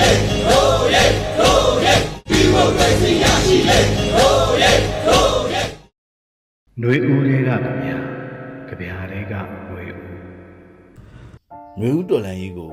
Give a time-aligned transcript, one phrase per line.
[0.48, 1.04] တို့ရဲ
[1.38, 1.94] တို့ရဲ
[2.28, 3.78] ဒီမိုကရေစီရရှိလေ
[4.16, 4.72] တို့ရဲ
[5.06, 5.62] တို့ရဲ
[6.78, 7.68] ຫນွေဦးတွေကဗျာကြ
[8.80, 10.02] ဗျာတွေကຫນွေဦး
[11.78, 12.72] ຫນွေဦးတော်လန်ကြီးကို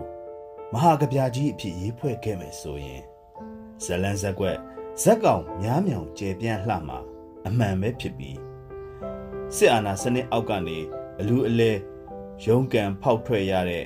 [0.74, 3.01] မဟာကဗျာကြီးအဖြစ်ရေးဖွဲ့ခဲ့မယ်ဆိုရင်
[3.83, 4.58] ဇလန်းဇက်ကွက်
[5.01, 6.99] ဇက်ကောင်များမြောင်ကျေပြန့်လှမှာ
[7.47, 8.38] အမှန်ပဲဖြစ်ပြီး
[9.56, 10.78] စစ်အာဏာစနစ်အောက်ကနေ
[11.20, 11.72] အလူအလဲ
[12.46, 13.85] ရုံးကန်ဖောက်ထွက်ရတဲ့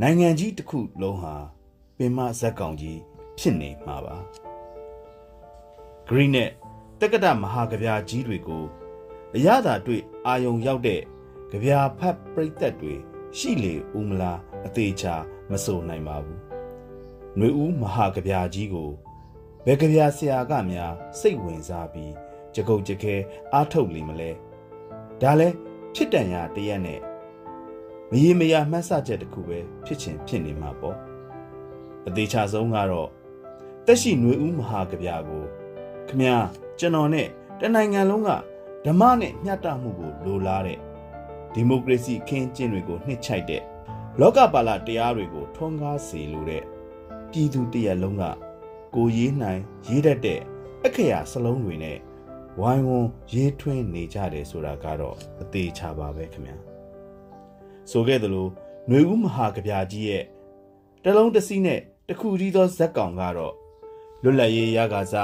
[0.00, 1.34] နိုင်ငံကြီးတစ်ခုလုံးဟာ
[1.97, 2.99] ပင်မဇက်ကောင်ကြီး
[3.37, 4.15] ဖြစ်နေမှာပါ
[6.07, 6.49] ဂရီနဲ့
[6.99, 8.65] တက္ကဒမဟာကဗျာကြီးတွေကို
[9.35, 11.01] အရသာတွေ့အာယုံရောက်တဲ့
[11.51, 12.93] ကဗျာဖတ်ပရိသတ်တွေ
[13.37, 15.15] ရှိလေဦးမလားအသေးချာ
[15.51, 16.39] မဆိုနိုင်ပါဘူး။
[17.37, 18.89] ຫນွေဦးမဟာကဗျာကြီးကို
[19.65, 22.13] ဘယ်ကဗျာဆရာကများစိတ်ဝင်စားပြီး
[22.55, 23.15] ကြကုတ်ကြခဲ
[23.53, 24.31] အားထုတ်လိမ့်မလဲ။
[25.21, 25.49] ဒါလဲ
[25.93, 26.99] ဖြစ်တန်ရတရက်နဲ့
[28.11, 30.97] မရေမရမှတ်ဆချက်တစ်ခုပဲဖြစ်ချင်ဖြစ်နေမှာပေါ့။
[32.06, 33.08] အသေးချာဆုံးကတော့
[33.86, 35.44] တက်ရှိຫນွေဦးမဟာကဗျာကို
[36.08, 36.36] ခမညာ
[36.78, 37.28] ကျွန်တော်နဲ့
[37.60, 38.30] တနိုင်ငံလုံးက
[38.84, 40.78] ဓမ္မနဲ့မျှတမှုကိုလိုလားတဲ့
[41.52, 43.62] ဒီမိုကရေစီခင်းကျင်းတွေကိုနှစ်ချိုက်တဲ့
[44.20, 46.62] လောကပါလတရားတွေကိုထွန်းကားစေလိုတဲ့
[47.30, 48.24] ပြည်သူတရက်လုံးက
[48.94, 50.40] ကိုရေးနိုင်ရေးတတ်တဲ့
[50.84, 51.98] အခရာစလုံးတွေနဲ့
[52.60, 56.56] ဝိုင်းဝန်းရေးထွင်းနေကြတယ်ဆိုတာကတော့အသေးချပါပဲခင်ဗျာ
[57.90, 58.46] ဆိုခဲ့သလို
[58.88, 60.24] ຫນွေဦးမဟာကဗျာကြီးရဲ့
[61.04, 63.55] တလုံးတစ်စီးနဲ့ တစ်ခုတည်းသောဇက်ကောင်ကတော့
[64.23, 65.15] လွတ်လပ်ရေးရကာစ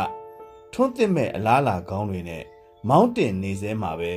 [0.74, 2.44] ထွန်းသင့်မဲ့အလားလာကောင်းတွေနဲ့
[2.90, 4.12] မောင်းတင်နေစဲမှာပဲ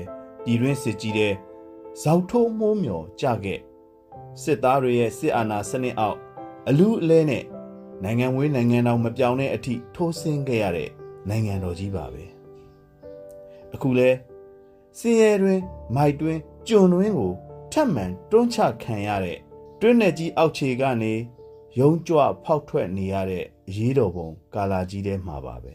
[0.45, 1.35] ပြည်တွင်းစစ်ကြီးတဲ့
[2.03, 3.61] ဇောက်ထိုးမိုးမျောကြခဲ့
[4.43, 6.19] စစ်သားတွေရဲ့စစ်အာဏာစနစ်အောက်
[6.69, 7.45] အလူအလဲနဲ့
[8.03, 10.91] နိုင်ငံဝေးနိုင်ငံတော်မပြောင်းတဲ့အထိထိုးဆင်းခဲ့ရတဲ့
[11.29, 12.25] နိုင်ငံတော်ကြီးပါပဲ
[13.75, 14.11] အခုလဲ
[14.99, 15.61] စင်ရဲတွင်
[15.97, 16.39] မိုက်တွင်
[16.69, 17.33] ကျွန်တွင်ကို
[17.73, 19.39] ထပ်မံတွန်းချခံရတဲ့
[19.81, 21.15] တွင်းနယ်ကြီးအောက်ခြေကနေ
[21.79, 23.45] ရုံးကြွဖောက်ထွက်နေရတဲ့
[23.77, 25.75] ရေးတော်ပုံ ကာလာကြီးထဲမှာပါပဲ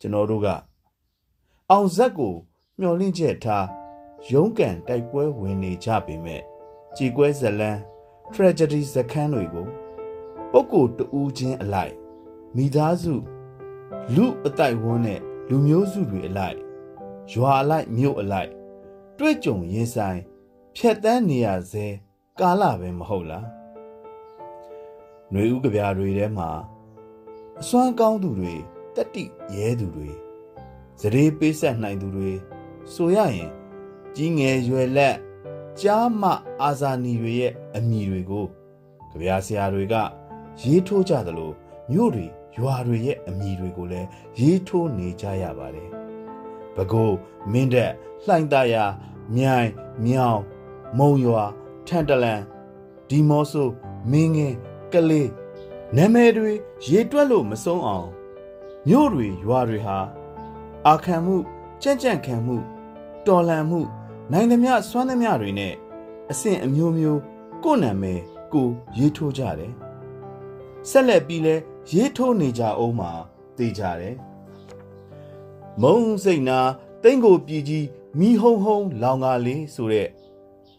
[0.00, 0.48] ကျွန်တော်တို့က
[1.70, 2.34] အောင်ဇက်ကို
[2.80, 3.66] မျောလင့်ချက်ထား
[4.32, 6.42] ရုံးကန်တိုက်ပွဲဝင်နေကြပေမဲ့
[6.96, 7.80] ကြည်ကွဲဇလန်း
[8.34, 9.66] tragedy ဇခန်းတွေကို
[10.52, 11.94] ပုဂ္ဂိုလ်တူးချင်းအလိုက်
[12.56, 13.14] မိသားစု
[14.14, 16.58] လူအတိုက်ဝန်းနဲ့လူမျိုးစုတွေအလိုက်
[17.32, 18.50] ရွာအလိုက်မြို့အလိုက်
[19.18, 20.20] တွေ့ကြုံရင်ဆိုင်
[20.76, 21.86] ဖြတ်တန်းနေရစေ
[22.40, 23.55] ကာလပဲမဟုတ်လား
[25.32, 26.48] ຫນွေဥကဗျာတွေထဲမှာ
[27.60, 28.54] အစွမ်းကောင်းသူတွေ
[28.94, 30.10] တက်တိရဲသူတွေ
[31.00, 32.30] စရေပေးဆက်နိုင်သူတွေ
[32.92, 33.50] ဆိုရရင်
[34.16, 35.16] ကြီးငယ်ရွယ်လက်
[35.80, 36.22] ကြားမ
[36.62, 38.46] အာဇာနည်တွေရဲ့အမိတွေကို
[39.10, 39.94] ကြပြာဆရာတွေက
[40.62, 41.52] ရေးထိုးကြသလို
[41.90, 42.26] မြို့တွေ
[42.56, 45.90] ရွာတွေရဲ့အမိတွေကိုလည်းရေးထိုးနေကြရပါတယ်။
[46.76, 47.16] ဘကိုး
[47.52, 47.92] မင်းတက်
[48.24, 48.76] လှိုင်သားရ
[49.36, 49.68] မြိုင်
[50.04, 50.40] မြောင်
[50.98, 51.42] မုံရွာ
[51.86, 52.40] ထန်တလန်
[53.08, 53.68] ဒီမော့ဆို
[54.10, 54.56] မင်းငင်း
[54.92, 55.30] ကလေး
[55.96, 56.52] နာမည်တွေ
[56.86, 58.08] ရေးတွက်လို့မဆုံးအောင်
[58.88, 59.98] မြို့တွေရွာတွေဟာ
[60.86, 61.36] အာခံမှု
[61.82, 62.56] ကြံ့ကြံ့ခံမှု
[63.26, 63.80] တော်လှန်မှု
[64.32, 65.74] နိုင်သမျှစွမ်းသမျှတွေနဲ့
[66.30, 67.20] အဆင့်အမျိုးမျိုး
[67.64, 68.20] ကိုယ်နာမည်
[68.52, 69.72] ကိုရေးထိုးကြတယ်
[70.90, 71.54] ဆက်လက်ပြီးလဲ
[71.92, 73.10] ရေးထိုးနေကြအောင်မှာ
[73.56, 74.16] သိကြတယ်
[75.82, 76.58] မုံစိတ်နာ
[77.02, 77.86] တိန့်ကိုပြည်ကြီး
[78.18, 80.08] မိဟုံဟုံလောင်ကားလေးဆိုတဲ့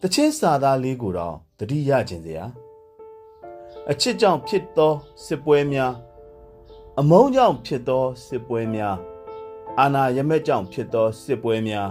[0.02, 2.44] တချင်းစာသားလေးကိုတော့တတိယကျင်စရာ
[3.90, 4.92] အချစ်ကြောင့်ဖြစ်သော
[5.24, 5.92] စစ်ပွဲများ
[7.00, 8.96] အမုန်းကြောင့်ဖြစ်သောစစ်ပွဲများ
[9.80, 11.90] အာနာရမက်ကြောင့်ဖြစ်သောစစ်ပွဲများ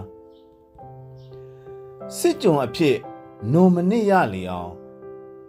[2.18, 2.97] စစ်ကြုံအဖြစ်
[3.52, 4.72] နိုမနစ်ရလေအောင်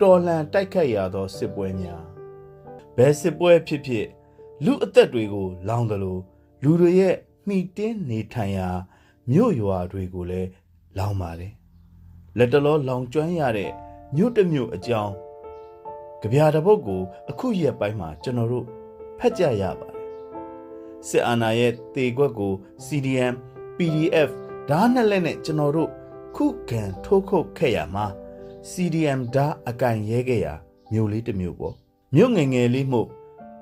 [0.01, 2.03] တော်လှန်တိုက်ခတ်ရသောစစ်ပွဲများ
[2.97, 4.07] ဘယ်စစ်ပွဲဖြစ်ဖြစ်
[4.65, 6.21] လူအသက်တွေကို လောင်တယ်လို့
[6.63, 7.17] လူတွေရဲ့
[7.47, 8.69] မှီတင်းနေထိုင်ရာ
[9.31, 10.49] မြို့ရွာတွေကိုလည်း
[10.99, 11.53] လောင်ပါတယ်
[12.39, 13.71] လက်တလောလောင်ကျွမ်းရတဲ့
[14.15, 15.15] မြို့တစ်မြို့အကြောင်း
[16.21, 18.67] ကြပြတစ်ပုတ်ကို အခုရက်ပိုင်းမှာကျွန်တော်တို့
[19.19, 19.97] ဖတ်ကြရပါတယ်
[21.09, 22.53] စစ်အာဏာရဲ့တေခွက်ကို
[22.87, 23.35] CDM
[23.77, 24.31] PDF
[24.69, 25.91] ဓာတ်နှစ်လက်နဲ့ကျွန်တော်တို့
[26.37, 28.07] ခုခံထိုးခုတ်ခဲ့ရမှာ
[28.71, 30.47] CDM ဓာတ်အကင်ရဲခဲ့ရ
[30.93, 31.75] မြို့လေးတစ်မြို့ပေါ့
[32.15, 33.03] မြို့ငယ်ငယ်လေးမှု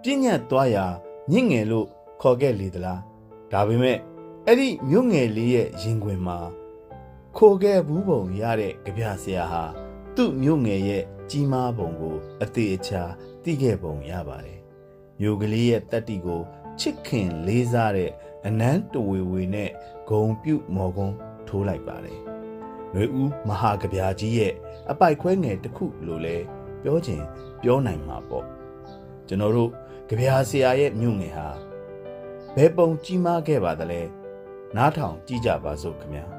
[0.02, 0.86] ပြညတ်သွားရာ
[1.32, 1.86] ညင့်ငယ်လို့
[2.20, 3.00] ခေါ်ခဲ့လေသလား
[3.52, 3.98] ဒါပေမဲ့
[4.46, 6.38] အဲ့ဒီမြို့ငယ်လေးရဲ့ရင်ခွင်မှာ
[7.36, 9.62] ခိုခဲ့ဘူးပုံရတဲ့ကြပြဆရာဟာ
[10.16, 13.02] သူ့မြို့ငယ်ရဲ့ ကြီးမားပုံကိုအသေးအချာ
[13.42, 14.60] သိခဲ့ပုံရပါတယ်
[15.20, 16.42] မြို့ကလေးရဲ့တက်တီကို
[16.80, 18.10] ချစ်ခင်လေးစားတဲ့
[18.46, 19.70] အနန်းတဝေဝေနဲ့
[20.08, 21.16] ဂုံပြုတ်မော်ကုန်း
[21.48, 22.20] ထိုးလိုက်ပါတယ်။
[22.94, 24.52] နှွေဦးမဟာကဗျာကြီးရဲ့
[24.90, 26.36] အပိုက်ခွဲငယ်တစ်ခုလို့လဲ
[26.82, 27.22] ပြောချင်
[27.62, 28.46] ပြောနိုင်မှာပေါ့။
[29.28, 29.70] ကျွန်တော်တို့
[30.08, 31.48] ကြဗျာဆရာရဲ့မြို့ငယ်ဟာ
[32.56, 34.00] ဘယ်ပုံကြီးမားခဲ့ပါသလဲ။
[34.76, 36.24] နားထောင်ကြည့်ကြပါစို့ခင်ဗျာ။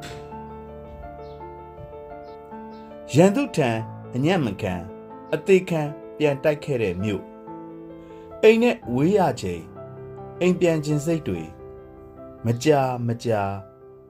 [3.13, 3.69] ရန်သူထံ
[4.17, 4.75] အညံ့မခံ
[5.33, 5.81] အသေးခံ
[6.17, 7.23] ပြန်တိုက်ခဲ့တဲ့မြို့
[8.43, 9.63] အိမ်နဲ့ဝေးရချိန်
[10.41, 11.41] အိမ်ပြန်ခြင်းစိတ်တွေ
[12.45, 13.41] မကြာမကြာ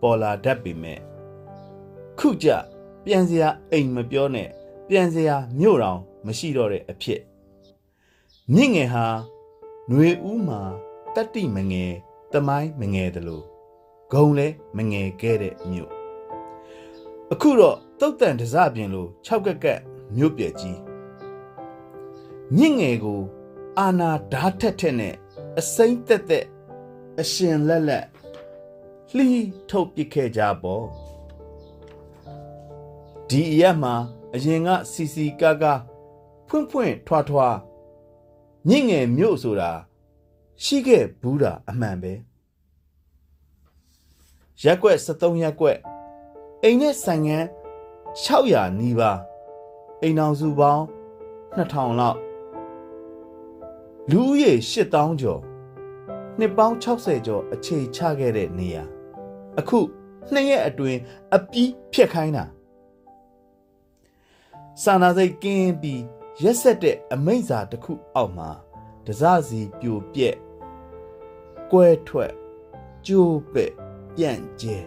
[0.02, 1.00] ပေါ်လာတတ်ပေမဲ့
[2.20, 2.48] ခုကြ
[3.06, 4.50] ပြန်စရာအိမ်မပြောနဲ့
[4.90, 7.22] ပြန်စရာမြို့တော်မရှိတော့တဲ့အဖြစ်
[8.54, 9.06] မြင့်ငယ်ဟာ
[9.90, 10.62] ຫນွေဦးမှာ
[11.16, 11.94] တတ္တိမငယ်
[12.34, 13.46] တမိုင်းမငယ်တယ်လို့
[14.14, 15.92] ဂုံလဲမငယ်ခဲ့တဲ့မြို့
[17.32, 19.82] အခုတော့တုတ်တန်တစပြင်လို့၆ကက်ကက်
[20.16, 20.80] မြို့ပြက်ကြီး
[22.56, 23.22] မြင့်ငယ်ကို
[23.80, 25.16] အာနာဓာတ်ထက်ထက်နဲ့
[25.60, 26.46] အစိမ့်တက်တက်
[27.20, 28.06] အရှင်လက်လက်
[29.16, 30.86] လှီးထုတ်ပစ်ခဲ့ကြပေါ့
[33.30, 33.96] ဒီအရက်မှာ
[34.36, 35.82] အရင်ကစီစီကားကား
[36.48, 37.58] ဖွင့်ဖွင့်ထွားထွား
[38.68, 39.72] မြင့်ငယ်မြို့ဆိုတာ
[40.64, 42.14] ရှိခဲ့ဘူးတာအမှန်ပဲ
[44.64, 45.78] ရက်ွက်73ရက်ွက်
[46.64, 47.46] အိမ်နဲ့ဆိုင်ငန်း
[48.24, 49.18] 600နီးပါး
[50.04, 50.84] အိမ်အောင်စုပေါင်း
[51.58, 52.20] 2000လောက်
[54.12, 55.42] လူဦးရေ8000ကျော်
[56.40, 58.84] နှစ်ပေါင်း60ကျော်အခြေချခဲ့တဲ့နေရာ
[59.60, 59.80] အခု
[60.34, 61.00] နှစ်ရက်အတွင်း
[61.36, 62.46] အပီးဖြက်ခိုင်းတာ
[64.84, 66.04] စာနာစိတ်ကင်းပြီး
[66.44, 68.50] ရက်ဆက်တဲ့အမိန့်စာတစ်ခုအောက်မှာ
[69.06, 70.38] တစစီပြိုပြက်
[71.72, 72.34] ကွဲထွက်
[73.08, 73.72] ကျိုးပဲ့
[74.16, 74.78] ပြန့်ကျဲ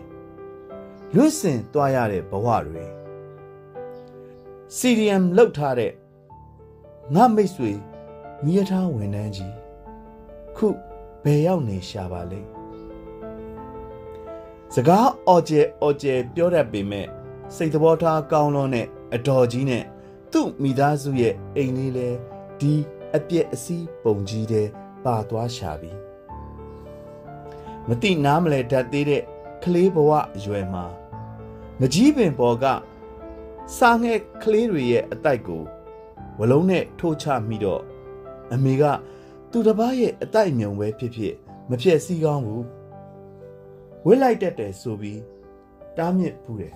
[1.14, 2.99] လွတ်စင်သွားရတဲ့ဘဝတွေ
[4.76, 5.92] စီရီယမ်လောက်ထားတဲ့
[7.14, 7.72] ငါမိတ်ဆွေ
[8.44, 9.54] မိရထားဝန်တန်းကြီး
[10.56, 10.68] ခု
[11.24, 12.48] ဘယ်ရောက်နေရှာပါလိမ့်
[14.74, 17.06] စကားအော်ကျဲအော်ကျဲပြောတတ်ပေမဲ့
[17.56, 19.84] စိတ်သဘောထားကောင်းလွန်းတဲ့အတော်ကြီးနဲ့
[20.32, 22.08] သူ့မိသားစုရဲ့အိမ်လေးလဲ
[22.60, 22.74] ဒီ
[23.16, 24.68] အပြက်အစီးပုံကြီးတဲ့
[25.04, 25.92] ပါသွားရှာပြီ
[27.88, 29.22] မတိနားမလဲတတ်သေးတဲ့
[29.62, 30.84] ကလေးဘဝအရွယ်မှာ
[31.80, 32.66] မကြီးပင်ပေါ်က
[33.76, 35.62] စားငဲ့ကလေးတွေရဲ့အတိုက်ကို
[36.38, 37.82] ဝလုံးနဲ့ထိုးချမိတော့
[38.52, 38.84] အမေက
[39.50, 41.34] သူတစ်ပားရဲ့အတိုက်မြုံပဲဖြစ်ဖြစ်
[41.68, 42.66] မဖြစ်စည်းကောင်းဘူး
[44.06, 45.20] ဝစ်လိုက်တတ်တယ်ဆိုပြီး
[45.96, 46.74] တားမြစ်ဖူးတယ်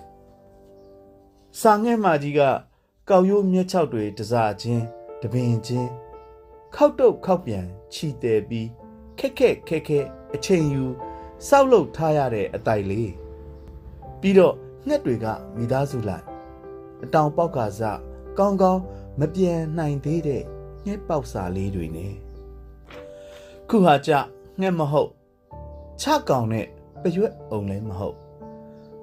[1.61, 2.41] စာငဲ့မကြီးက
[3.09, 4.85] ကောက်ရိုးမြက်ချောက်တွေတစားချင်း
[5.21, 5.89] တပင်ချင်း
[6.75, 8.69] ခောက်တုတ်ခောက်ပြန်ခြီတယ်ပြီး
[9.19, 10.85] ခက်ခက်ခက်ခက်အချိန်ယူ
[11.47, 13.11] စောက်လုပ်ထားရတဲ့အတိုက်လေး
[14.21, 14.55] ပြီးတော့
[14.87, 15.25] ငှက်တွေက
[15.57, 16.34] မိသားစုလိုက်
[17.05, 17.99] အတောင်ပေါက်ကစား
[18.37, 18.81] ကောင်းကောင်း
[19.19, 20.43] မပြန်နိုင်သေးတဲ့
[20.85, 22.13] ငှက်ပေါက်စာလေးတွေနဲ့
[23.69, 24.11] ခုဟာကြ
[24.59, 25.11] ငှက်မဟုတ်
[26.01, 26.67] ချကောင်နဲ့
[27.01, 28.17] ပရွက်အောင်လည်းမဟုတ်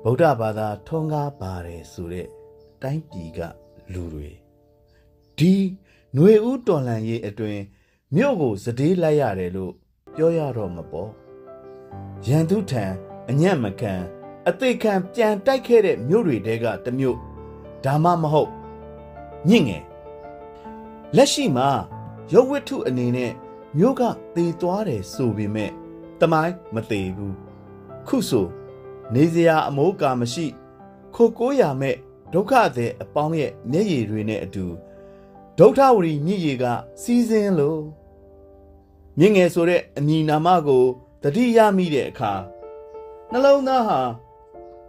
[0.04, 2.26] ဗုဒ္ဓဘာသာထုံးကားပါတယ်ဆိုတဲ့
[2.82, 3.40] တိုင်းပြည်က
[3.92, 4.28] လူတွေ
[5.38, 5.54] ဒီ
[6.14, 7.58] ຫນွေဦးတော်လန်ရေးအတွင်
[8.14, 9.72] မြို့ကိုစတေးလိုက်ရတယ်လို့
[10.14, 11.10] ပြောရတော့မပေါ့
[12.26, 12.84] ရန်သူထံ
[13.30, 13.94] အညံ့မခံ
[14.48, 17.18] အသေးခံပြန်တိုက်ခဲ့တဲ့မြို့တွေတဲကတမြို့
[17.84, 18.50] ဒါမှမဟုတ်
[19.48, 19.84] ညင့်ငယ်
[21.16, 21.68] လက်ရှိမှာ
[22.32, 23.32] ရုပ်ဝတ္ထုအနေနဲ့
[23.78, 24.02] မြို့က
[24.34, 25.70] သေသွားတယ်ဆိုပေမဲ့
[26.20, 27.36] တမိုင်းမသေးဘူး
[28.06, 28.46] ခုဆို
[29.14, 30.46] နေစရာအမိုးကာမရှိ
[31.14, 31.96] ခိုကိုးရမဲ့
[32.32, 34.66] ဒုက္ခသည်အပေါင်းရဲ့မျက်ရည်တွေနဲ့အတူ
[35.58, 36.64] ဒုဋ္ဌဝရီမြည်ရည်က
[37.02, 37.82] စီးစင်းလို့
[39.18, 40.84] မြင့်ငယ်ဆိုတဲ့အမည်နာမကို
[41.22, 42.32] တတိယမိတဲ့အခါ
[43.32, 44.00] နှလုံးသားဟာ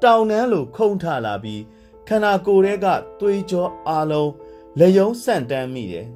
[0.03, 1.61] တောင်နှမ်းလိုခုန်ထလာပြီး
[2.07, 2.85] ခန္ဓာကိုယ်ထဲက
[3.19, 4.31] သွေးကြောအလုံး
[4.79, 6.07] လက်ယုံဆန့်တမ်းမိတယ်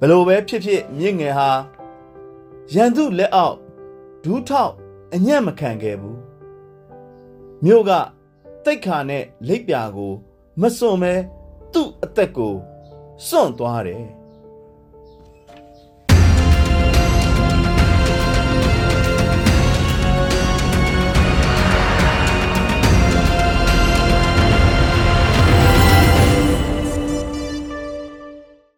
[0.00, 1.50] ဘလို့ပဲဖြစ်ဖြစ်မြင့်ငယ်ဟာ
[2.74, 3.56] ရန်သူလက်အောက်
[4.24, 4.72] ဒူးထောက်
[5.14, 6.18] အညံ့မခံခဲ့ဘူး
[7.64, 7.90] မြို့က
[8.64, 10.12] တိတ်ခါနဲ့လိပ်ပြာကို
[10.60, 11.14] မစွန့်မဲ
[11.72, 12.54] သူ့အသက်ကို
[13.26, 14.04] စွန့်သွားတယ်